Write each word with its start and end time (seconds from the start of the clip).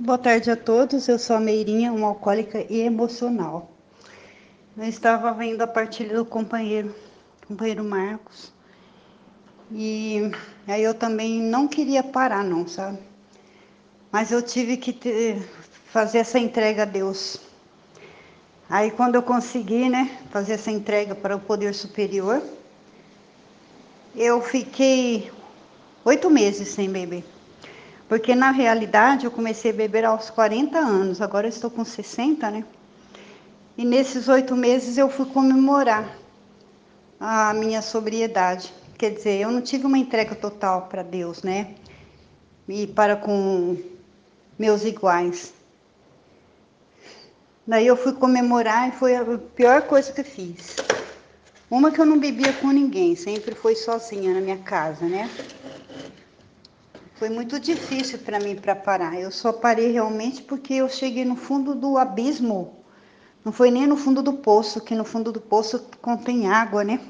Boa 0.00 0.16
tarde 0.16 0.48
a 0.48 0.54
todos, 0.54 1.08
eu 1.08 1.18
sou 1.18 1.34
a 1.34 1.40
Meirinha, 1.40 1.92
uma 1.92 2.06
alcoólica 2.06 2.64
e 2.70 2.82
emocional. 2.82 3.68
Eu 4.76 4.84
estava 4.84 5.32
vendo 5.32 5.60
a 5.60 5.66
partilha 5.66 6.16
do 6.16 6.24
companheiro, 6.24 6.94
companheiro 7.48 7.82
Marcos, 7.82 8.52
e 9.72 10.30
aí 10.68 10.84
eu 10.84 10.94
também 10.94 11.42
não 11.42 11.66
queria 11.66 12.04
parar 12.04 12.44
não, 12.44 12.64
sabe? 12.68 13.00
Mas 14.12 14.30
eu 14.30 14.40
tive 14.40 14.76
que 14.76 14.92
ter, 14.92 15.42
fazer 15.86 16.18
essa 16.18 16.38
entrega 16.38 16.82
a 16.82 16.86
Deus. 16.86 17.40
Aí 18.70 18.92
quando 18.92 19.16
eu 19.16 19.22
consegui, 19.22 19.88
né, 19.88 20.16
fazer 20.30 20.52
essa 20.52 20.70
entrega 20.70 21.12
para 21.12 21.34
o 21.34 21.40
poder 21.40 21.74
superior, 21.74 22.40
eu 24.14 24.40
fiquei 24.40 25.32
oito 26.04 26.30
meses 26.30 26.68
sem 26.68 26.88
beber. 26.88 27.37
Porque 28.08 28.34
na 28.34 28.50
realidade 28.50 29.26
eu 29.26 29.30
comecei 29.30 29.70
a 29.70 29.74
beber 29.74 30.04
aos 30.04 30.30
40 30.30 30.78
anos, 30.78 31.20
agora 31.20 31.46
eu 31.46 31.50
estou 31.50 31.70
com 31.70 31.84
60, 31.84 32.50
né? 32.50 32.64
E 33.76 33.84
nesses 33.84 34.28
oito 34.28 34.56
meses 34.56 34.96
eu 34.96 35.10
fui 35.10 35.26
comemorar 35.26 36.16
a 37.20 37.52
minha 37.52 37.82
sobriedade. 37.82 38.72
Quer 38.96 39.10
dizer, 39.10 39.40
eu 39.40 39.50
não 39.50 39.60
tive 39.60 39.86
uma 39.86 39.98
entrega 39.98 40.34
total 40.34 40.88
para 40.88 41.02
Deus, 41.02 41.42
né? 41.42 41.74
E 42.66 42.86
para 42.86 43.14
com 43.14 43.76
meus 44.58 44.84
iguais. 44.84 45.52
Daí 47.66 47.86
eu 47.86 47.96
fui 47.96 48.14
comemorar 48.14 48.88
e 48.88 48.92
foi 48.92 49.14
a 49.14 49.24
pior 49.54 49.82
coisa 49.82 50.10
que 50.10 50.22
eu 50.22 50.24
fiz. 50.24 50.76
Uma 51.70 51.90
que 51.90 52.00
eu 52.00 52.06
não 52.06 52.18
bebia 52.18 52.54
com 52.54 52.70
ninguém, 52.70 53.14
sempre 53.14 53.54
foi 53.54 53.76
sozinha 53.76 54.32
na 54.32 54.40
minha 54.40 54.56
casa, 54.56 55.04
né? 55.04 55.30
Foi 57.18 57.28
muito 57.28 57.58
difícil 57.58 58.18
para 58.18 58.38
mim 58.38 58.54
para 58.54 58.76
parar. 58.76 59.18
Eu 59.18 59.30
só 59.30 59.52
parei 59.52 59.90
realmente 59.90 60.42
porque 60.42 60.74
eu 60.74 60.88
cheguei 60.88 61.24
no 61.24 61.36
fundo 61.36 61.74
do 61.74 61.98
abismo. 61.98 62.76
Não 63.44 63.52
foi 63.52 63.70
nem 63.70 63.86
no 63.86 63.96
fundo 63.96 64.22
do 64.22 64.34
poço, 64.34 64.80
que 64.80 64.94
no 64.94 65.04
fundo 65.04 65.32
do 65.32 65.40
poço 65.40 65.88
contém 66.00 66.48
água, 66.48 66.84
né? 66.84 67.00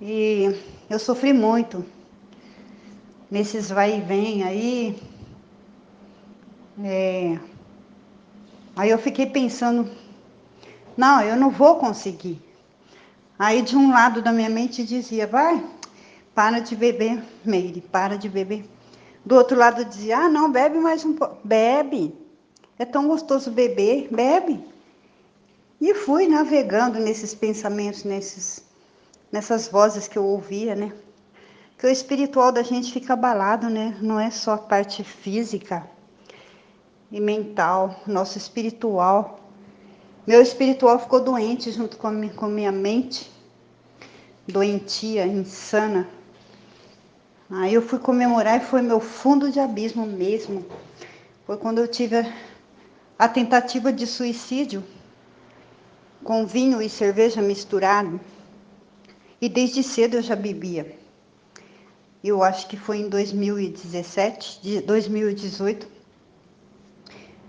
E 0.00 0.54
eu 0.88 0.98
sofri 0.98 1.32
muito 1.32 1.84
nesses 3.30 3.68
vai 3.68 3.98
e 3.98 4.00
vem 4.00 4.42
aí. 4.42 5.02
É... 6.82 7.38
Aí 8.76 8.90
eu 8.90 8.98
fiquei 8.98 9.26
pensando, 9.26 9.90
não, 10.96 11.20
eu 11.20 11.36
não 11.36 11.50
vou 11.50 11.76
conseguir. 11.76 12.40
Aí 13.38 13.62
de 13.62 13.76
um 13.76 13.90
lado 13.90 14.22
da 14.22 14.32
minha 14.32 14.48
mente 14.48 14.84
dizia, 14.84 15.26
vai, 15.26 15.64
para 16.38 16.60
de 16.60 16.76
beber, 16.76 17.20
Meire, 17.44 17.80
para 17.80 18.16
de 18.16 18.28
beber. 18.28 18.64
Do 19.24 19.34
outro 19.34 19.58
lado 19.58 19.84
dizia, 19.84 20.18
ah, 20.18 20.28
não, 20.28 20.52
bebe 20.52 20.78
mais 20.78 21.04
um 21.04 21.12
pouco. 21.12 21.36
Bebe, 21.42 22.14
é 22.78 22.84
tão 22.84 23.08
gostoso 23.08 23.50
beber, 23.50 24.06
bebe. 24.08 24.64
E 25.80 25.92
fui 25.94 26.28
navegando 26.28 27.00
nesses 27.00 27.34
pensamentos, 27.34 28.04
nesses, 28.04 28.64
nessas 29.32 29.66
vozes 29.66 30.06
que 30.06 30.16
eu 30.16 30.24
ouvia, 30.24 30.76
né? 30.76 30.92
Que 31.76 31.88
o 31.88 31.90
espiritual 31.90 32.52
da 32.52 32.62
gente 32.62 32.92
fica 32.92 33.14
abalado, 33.14 33.68
né? 33.68 33.98
Não 34.00 34.20
é 34.20 34.30
só 34.30 34.52
a 34.52 34.58
parte 34.58 35.02
física 35.02 35.90
e 37.10 37.20
mental, 37.20 38.00
nosso 38.06 38.38
espiritual. 38.38 39.40
Meu 40.24 40.40
espiritual 40.40 41.00
ficou 41.00 41.18
doente 41.18 41.72
junto 41.72 41.96
com 41.96 42.06
a 42.06 42.12
minha, 42.12 42.32
com 42.32 42.46
minha 42.46 42.70
mente, 42.70 43.28
doentia, 44.46 45.26
insana. 45.26 46.08
Aí 47.50 47.72
eu 47.72 47.80
fui 47.80 47.98
comemorar 47.98 48.60
e 48.60 48.64
foi 48.64 48.82
meu 48.82 49.00
fundo 49.00 49.50
de 49.50 49.58
abismo 49.58 50.06
mesmo. 50.06 50.66
Foi 51.46 51.56
quando 51.56 51.78
eu 51.78 51.88
tive 51.88 52.16
a, 52.16 52.32
a 53.18 53.26
tentativa 53.26 53.90
de 53.90 54.06
suicídio 54.06 54.84
com 56.22 56.46
vinho 56.46 56.82
e 56.82 56.90
cerveja 56.90 57.40
misturado. 57.40 58.20
E 59.40 59.48
desde 59.48 59.82
cedo 59.82 60.16
eu 60.16 60.22
já 60.22 60.36
bebia. 60.36 60.94
Eu 62.22 62.42
acho 62.42 62.66
que 62.68 62.76
foi 62.76 62.98
em 62.98 63.08
2017, 63.08 64.82
2018. 64.82 65.86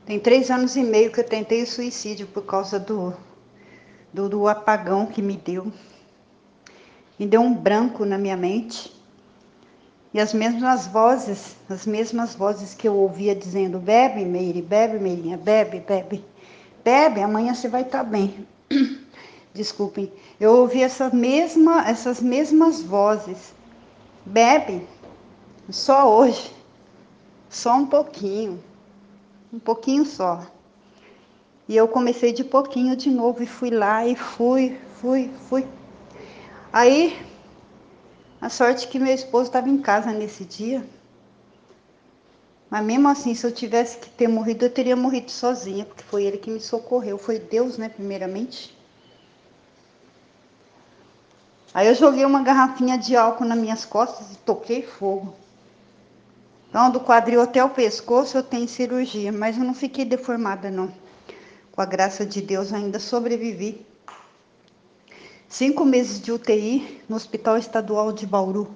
Tem 0.05 0.19
três 0.19 0.49
anos 0.49 0.75
e 0.75 0.83
meio 0.83 1.11
que 1.11 1.19
eu 1.19 1.25
tentei 1.25 1.63
o 1.63 1.67
suicídio 1.67 2.25
por 2.27 2.45
causa 2.45 2.79
do, 2.79 3.13
do, 4.13 4.29
do 4.29 4.47
apagão 4.47 5.05
que 5.05 5.21
me 5.21 5.35
deu. 5.35 5.73
Me 7.17 7.27
deu 7.27 7.41
um 7.41 7.53
branco 7.53 8.05
na 8.05 8.17
minha 8.17 8.37
mente. 8.37 8.98
E 10.13 10.19
as 10.19 10.33
mesmas 10.33 10.87
vozes, 10.87 11.55
as 11.69 11.85
mesmas 11.85 12.33
vozes 12.33 12.73
que 12.73 12.87
eu 12.87 12.95
ouvia 12.95 13.35
dizendo: 13.35 13.77
bebe, 13.77 14.25
Meire, 14.25 14.61
bebe, 14.61 14.97
Meirinha, 14.97 15.37
bebe, 15.37 15.79
bebe, 15.79 16.25
bebe, 16.83 17.21
amanhã 17.21 17.53
você 17.53 17.67
vai 17.67 17.83
estar 17.83 17.99
tá 17.99 18.03
bem. 18.03 18.47
Desculpem, 19.53 20.11
eu 20.39 20.51
ouvi 20.51 20.81
essa 20.81 21.09
mesma, 21.09 21.87
essas 21.87 22.21
mesmas 22.21 22.81
vozes. 22.81 23.53
Bebe, 24.25 24.87
só 25.69 26.11
hoje, 26.11 26.51
só 27.49 27.75
um 27.75 27.85
pouquinho, 27.85 28.59
um 29.53 29.59
pouquinho 29.59 30.05
só. 30.05 30.45
E 31.67 31.75
eu 31.77 31.87
comecei 31.87 32.33
de 32.33 32.43
pouquinho 32.43 32.95
de 32.95 33.11
novo 33.11 33.43
e 33.43 33.45
fui 33.45 33.69
lá 33.69 34.05
e 34.05 34.15
fui, 34.15 34.75
fui, 34.99 35.29
fui. 35.47 35.67
Aí 36.73 37.15
a 38.41 38.49
sorte 38.49 38.87
que 38.87 38.99
meu 38.99 39.13
esposo 39.13 39.47
estava 39.47 39.69
em 39.69 39.77
casa 39.77 40.11
nesse 40.11 40.45
dia. 40.45 40.85
Mas 42.69 42.85
mesmo 42.85 43.07
assim, 43.07 43.33
se 43.33 43.45
eu 43.45 43.51
tivesse 43.51 43.97
que 43.97 44.09
ter 44.09 44.27
morrido, 44.27 44.65
eu 44.65 44.69
teria 44.69 44.95
morrido 44.95 45.31
sozinha, 45.31 45.85
porque 45.85 46.03
foi 46.03 46.23
ele 46.23 46.37
que 46.37 46.51
me 46.51 46.59
socorreu. 46.59 47.17
Foi 47.17 47.39
Deus, 47.39 47.77
né, 47.77 47.89
primeiramente. 47.89 48.77
Aí 51.73 51.87
eu 51.87 51.95
joguei 51.95 52.25
uma 52.25 52.43
garrafinha 52.43 52.97
de 52.97 53.15
álcool 53.15 53.45
nas 53.45 53.57
minhas 53.57 53.85
costas 53.85 54.31
e 54.31 54.37
toquei 54.37 54.83
fogo. 54.83 55.35
Então, 56.69 56.91
do 56.91 56.99
quadril 56.99 57.41
até 57.41 57.63
o 57.63 57.69
pescoço 57.69 58.37
eu 58.37 58.43
tenho 58.43 58.67
cirurgia, 58.67 59.31
mas 59.31 59.57
eu 59.57 59.63
não 59.63 59.73
fiquei 59.73 60.05
deformada, 60.05 60.69
não. 60.69 60.91
Com 61.71 61.81
a 61.81 61.85
graça 61.85 62.25
de 62.25 62.41
Deus, 62.41 62.71
ainda 62.71 62.99
sobrevivi. 62.99 63.85
Cinco 65.49 65.83
meses 65.83 66.21
de 66.21 66.31
UTI 66.31 67.01
no 67.09 67.15
Hospital 67.15 67.57
Estadual 67.57 68.13
de 68.13 68.27
Bauru, 68.27 68.69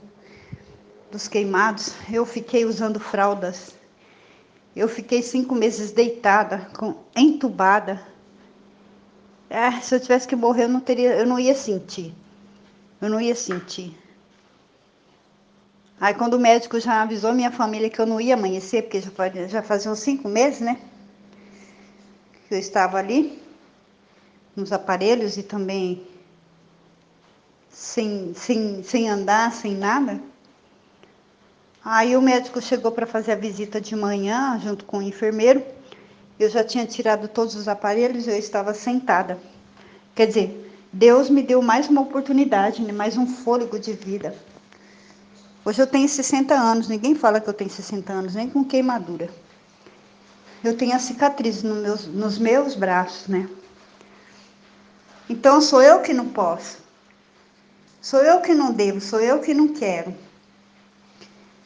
dos 1.12 1.28
queimados. 1.28 1.94
Eu 2.12 2.26
fiquei 2.26 2.66
usando 2.66 3.00
fraldas. 3.00 3.76
Eu 4.76 4.90
fiquei 4.90 5.22
cinco 5.22 5.54
meses 5.54 5.92
deitada, 5.92 6.68
com, 6.76 6.96
entubada. 7.16 8.02
É, 9.52 9.70
se 9.82 9.94
eu 9.94 10.00
tivesse 10.00 10.28
que 10.28 10.36
morrer, 10.36 10.64
eu 10.64 10.70
não 10.70 10.80
teria, 10.80 11.14
eu 11.14 11.28
não 11.28 11.40
ia 11.40 11.54
sentir. 11.54 12.12
Eu 13.00 13.08
não 13.08 13.22
ia 13.22 13.36
sentir. 13.36 13.96
Aí 16.02 16.16
quando 16.16 16.34
o 16.34 16.40
médico 16.40 16.80
já 16.80 17.04
avisou 17.04 17.34
minha 17.34 17.52
família 17.52 17.88
que 17.88 18.02
eu 18.02 18.08
não 18.08 18.20
ia 18.20 18.34
amanhecer, 18.34 18.82
porque 18.82 19.00
já, 19.00 19.12
já 19.48 19.62
faziam 19.62 19.96
cinco 19.96 20.28
meses, 20.28 20.60
né? 20.60 20.82
Que 22.48 22.56
eu 22.56 22.60
estava 22.60 22.98
ali, 22.98 23.40
nos 24.56 24.72
aparelhos 24.74 25.38
e 25.38 25.44
também 25.44 26.12
sem, 27.74 28.34
sem, 28.36 28.84
sem 28.84 29.10
andar, 29.10 29.52
sem 29.52 29.76
nada. 29.76 30.22
Aí 31.84 32.16
o 32.16 32.22
médico 32.22 32.62
chegou 32.62 32.92
para 32.92 33.08
fazer 33.08 33.34
a 33.34 33.36
visita 33.36 33.82
de 33.82 33.96
manhã, 33.96 34.58
junto 34.64 34.86
com 34.86 35.00
o 35.00 35.02
enfermeiro. 35.02 35.62
Eu 36.40 36.50
já 36.50 36.64
tinha 36.64 36.86
tirado 36.86 37.28
todos 37.28 37.56
os 37.56 37.68
aparelhos, 37.68 38.28
eu 38.28 38.38
estava 38.38 38.74
sentada. 38.74 39.38
Quer 40.16 40.28
dizer, 40.28 40.72
Deus 40.94 41.30
me 41.30 41.42
deu 41.42 41.62
mais 41.62 41.90
uma 41.90 42.02
oportunidade, 42.02 42.82
né? 42.82 42.94
mais 42.94 43.18
um 43.18 43.26
fôlego 43.26 43.80
de 43.80 43.94
vida. 43.94 44.34
Hoje 45.66 45.82
eu 45.82 45.88
tenho 45.88 46.08
60 46.08 46.54
anos, 46.54 46.88
ninguém 46.88 47.16
fala 47.16 47.42
que 47.42 47.50
eu 47.50 47.54
tenho 47.54 47.70
60 47.70 48.14
anos, 48.14 48.36
nem 48.36 48.50
com 48.50 48.64
queimadura. 48.64 49.30
Eu 50.64 50.78
tenho 50.78 50.96
a 50.96 51.00
cicatriz 51.00 51.64
no 51.64 51.76
meus, 51.76 52.06
nos 52.06 52.38
meus 52.38 52.76
braços, 52.76 53.28
né? 53.28 53.50
Então 55.30 55.60
sou 55.60 55.81
eu 55.81 56.02
que 56.02 56.14
não 56.14 56.28
posso. 56.30 56.82
Sou 58.04 58.20
eu 58.20 58.42
que 58.42 58.54
não 58.54 58.74
devo, 58.74 59.00
sou 59.00 59.22
eu 59.22 59.40
que 59.40 59.54
não 59.54 59.70
quero. 59.70 60.14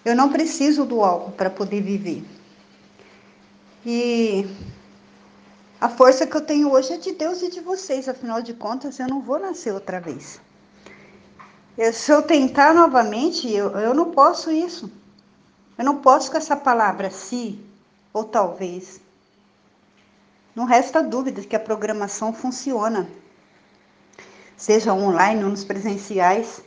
Eu 0.06 0.16
não 0.16 0.31
preciso 0.31 0.86
do 0.86 1.04
álcool 1.04 1.31
para 1.31 1.50
poder 1.50 1.81
viver. 1.81 2.24
E 3.84 4.48
a 5.81 5.89
força 5.89 6.28
que 6.28 6.38
eu 6.38 6.42
tenho 6.42 6.72
hoje 6.72 6.94
é 6.94 6.98
de 6.98 7.13
Deus 7.13 7.42
e 7.42 7.50
de 7.50 7.60
vocês, 7.60 8.07
afinal 8.07 8.39
de 8.39 8.54
contas, 8.54 9.00
eu 9.00 9.07
não 9.07 9.19
vou 9.19 9.39
nascer 9.39 9.74
outra 9.74 10.00
vez. 10.00 10.39
Eu, 11.75 11.92
se 11.92 12.12
eu 12.12 12.22
tentar 12.22 12.72
novamente, 12.72 13.51
eu, 13.51 13.72
eu 13.72 13.95
não 13.95 14.12
posso 14.12 14.51
isso. 14.51 14.92
Eu 15.75 15.86
não 15.86 15.98
posso 15.98 16.30
com 16.30 16.38
essa 16.38 16.56
palavra 16.56 17.10
se 17.10 17.60
ou 18.13 18.24
talvez. 18.24 19.01
Não 20.56 20.66
resta 20.66 21.01
dúvida 21.01 21.42
que 21.42 21.56
a 21.56 21.60
programação 21.60 22.31
funciona 22.31 23.10
seja 24.57 24.94
online 24.94 25.44
ou 25.44 25.51
nos 25.51 25.63
presenciais. 25.63 26.63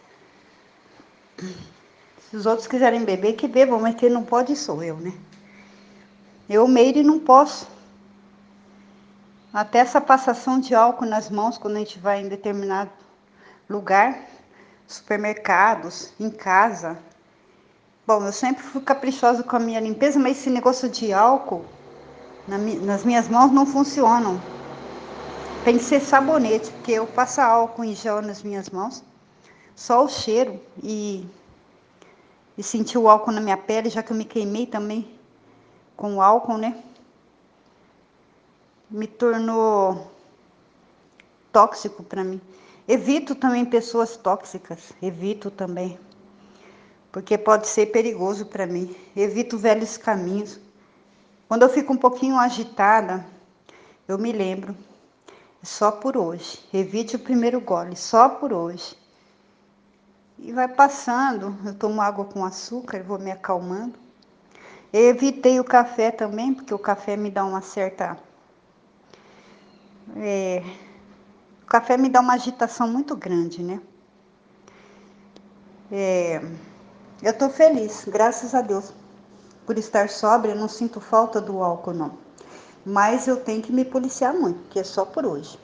Se 1.37 2.37
os 2.37 2.47
outros 2.47 2.69
quiserem 2.69 3.05
beber, 3.05 3.35
que 3.35 3.49
bebam, 3.49 3.81
mas 3.81 3.97
quem 3.97 4.09
não 4.09 4.25
pode 4.25 4.55
sou 4.55 4.83
eu, 4.83 4.97
né? 4.97 5.13
Eu, 6.49 6.67
Meire, 6.69 7.03
não 7.03 7.19
posso. 7.19 7.69
Até 9.53 9.81
essa 9.81 10.01
passação 10.01 10.61
de 10.61 10.75
álcool 10.75 11.07
nas 11.07 11.29
mãos 11.29 11.59
quando 11.59 11.75
a 11.77 11.81
gente 11.81 11.99
vai 11.99 12.21
em 12.21 12.29
determinado 12.29 12.91
lugar, 13.69 14.21
supermercados, 14.87 16.13
em 16.21 16.31
casa. 16.31 16.97
Bom, 18.07 18.25
eu 18.25 18.33
sempre 18.33 18.63
fui 18.63 18.81
caprichosa 18.81 19.43
com 19.43 19.57
a 19.57 19.61
minha 19.61 19.81
limpeza, 19.81 20.19
mas 20.19 20.39
esse 20.39 20.51
negócio 20.51 20.89
de 20.89 21.13
álcool 21.13 21.65
na, 22.47 22.59
nas 22.59 23.05
minhas 23.05 23.29
mãos 23.29 23.51
não 23.51 23.67
funcionam. 23.67 24.41
Tem 25.63 25.77
que 25.77 25.85
ser 25.85 26.01
sabonete, 26.01 26.71
porque 26.71 26.93
eu 26.93 27.07
passo 27.07 27.39
álcool 27.43 27.85
em 27.85 27.95
gel 27.95 28.23
nas 28.23 28.43
minhas 28.43 28.71
mãos, 28.71 29.05
só 29.77 30.03
o 30.03 30.09
cheiro 30.09 30.59
e, 30.83 31.27
e 32.57 32.63
sentir 32.63 32.97
o 32.97 33.11
álcool 33.11 33.33
na 33.33 33.43
minha 33.43 33.59
pele, 33.59 33.91
já 33.91 34.03
que 34.03 34.11
eu 34.11 34.17
me 34.17 34.25
queimei 34.25 34.65
também 34.65 35.07
com 35.99 36.15
o 36.15 36.23
álcool, 36.23 36.57
né? 36.57 36.83
Me 38.91 39.07
tornou 39.07 40.11
tóxico 41.53 42.03
para 42.03 42.25
mim. 42.25 42.41
Evito 42.89 43.35
também 43.35 43.67
pessoas 43.67 44.17
tóxicas, 44.17 44.95
evito 45.03 45.51
também, 45.51 45.99
porque 47.13 47.37
pode 47.37 47.69
ser 47.69 47.87
perigoso 47.93 48.47
para 48.47 48.67
mim. 48.67 48.97
Evito 49.15 49.59
velhos 49.59 49.99
caminhos. 49.99 50.59
Quando 51.47 51.63
eu 51.65 51.69
fico 51.69 51.93
um 51.93 51.99
pouquinho 51.99 52.39
agitada, 52.39 53.27
eu 54.09 54.17
me 54.17 54.33
lembro 54.33 54.75
só 55.63 55.91
por 55.91 56.17
hoje. 56.17 56.59
Evite 56.73 57.17
o 57.17 57.19
primeiro 57.19 57.61
gole, 57.61 57.97
só 57.97 58.29
por 58.29 58.53
hoje. 58.53 58.97
E 60.39 60.53
vai 60.53 60.69
passando, 60.69 61.57
eu 61.67 61.75
tomo 61.75 62.01
água 62.01 62.25
com 62.25 62.45
açúcar, 62.45 63.03
vou 63.03 63.19
me 63.19 63.31
acalmando. 63.31 63.99
Eu 64.93 65.11
evitei 65.11 65.61
o 65.61 65.65
café 65.65 66.11
também, 66.11 66.55
porque 66.55 66.73
o 66.73 66.79
café 66.79 67.17
me 67.17 67.31
dá 67.31 67.45
uma 67.45 67.61
certa. 67.61 68.19
É, 70.17 70.63
o 71.63 71.67
café 71.67 71.97
me 71.97 72.09
dá 72.09 72.21
uma 72.21 72.35
agitação 72.35 72.89
muito 72.89 73.15
grande, 73.15 73.63
né? 73.63 73.81
É, 75.93 76.41
eu 77.23 77.37
tô 77.37 77.51
feliz, 77.51 78.05
graças 78.07 78.55
a 78.55 78.63
Deus, 78.63 78.93
por 79.67 79.77
estar 79.77 80.09
sóbria, 80.09 80.55
não 80.55 80.69
sinto 80.69 81.01
falta 81.01 81.41
do 81.41 81.63
álcool, 81.63 81.93
não 81.93 82.30
mas 82.85 83.27
eu 83.29 83.37
tenho 83.39 83.63
que 83.63 83.73
me 83.73 83.85
policiar 83.85 84.35
muito, 84.35 84.61
porque 84.61 84.79
é 84.79 84.85
só 84.85 85.05
por 85.05 85.25
hoje. 85.25 85.59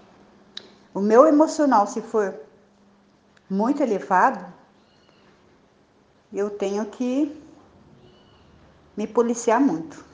O 0.92 1.00
meu 1.00 1.26
emocional, 1.26 1.86
se 1.86 2.00
for 2.00 2.34
muito 3.48 3.82
elevado, 3.82 4.52
eu 6.32 6.50
tenho 6.50 6.84
que 6.86 7.42
me 8.96 9.06
policiar 9.06 9.60
muito. 9.60 10.04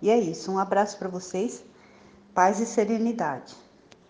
E 0.00 0.10
é 0.10 0.18
isso. 0.18 0.50
Um 0.50 0.58
abraço 0.58 0.96
para 0.98 1.08
vocês. 1.08 1.64
Paz 2.34 2.60
e 2.60 2.66
serenidade. 2.66 3.56